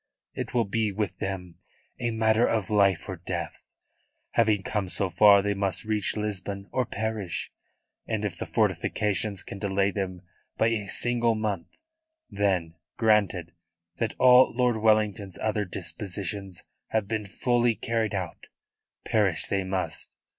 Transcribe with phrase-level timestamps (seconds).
[0.33, 1.59] It will be with them
[1.99, 3.71] a matter of life or death.
[4.31, 7.51] Having come so far they must reach Lisbon or perish;
[8.07, 10.23] and if the fortifications can delay them
[10.57, 11.67] by a single month,
[12.31, 13.53] then, granted
[13.97, 18.47] that all Lord Wellington's other dispositions have been duly carried out,
[19.05, 20.15] perish they must.